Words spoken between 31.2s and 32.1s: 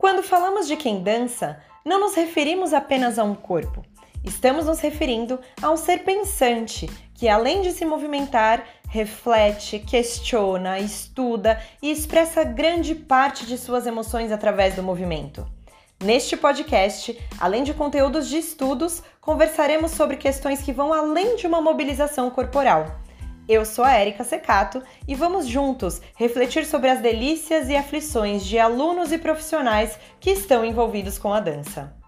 a dança.